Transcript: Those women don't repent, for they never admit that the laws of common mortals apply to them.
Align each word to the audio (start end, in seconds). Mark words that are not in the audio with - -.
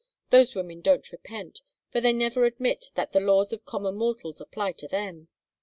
Those 0.31 0.55
women 0.55 0.81
don't 0.81 1.11
repent, 1.11 1.61
for 1.91 2.01
they 2.01 2.11
never 2.11 2.43
admit 2.45 2.85
that 2.95 3.11
the 3.11 3.19
laws 3.19 3.53
of 3.53 3.65
common 3.65 3.93
mortals 3.97 4.41
apply 4.41 4.71
to 4.71 4.87
them. 4.87 5.27